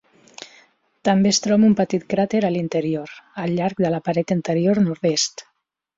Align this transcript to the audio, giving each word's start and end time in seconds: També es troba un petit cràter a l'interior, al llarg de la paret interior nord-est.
També 1.09 1.31
es 1.33 1.39
troba 1.47 1.67
un 1.67 1.75
petit 1.81 2.07
cràter 2.13 2.41
a 2.47 2.51
l'interior, 2.55 3.15
al 3.45 3.53
llarg 3.61 3.85
de 3.87 3.93
la 3.97 4.01
paret 4.09 4.35
interior 4.37 4.83
nord-est. 4.87 5.45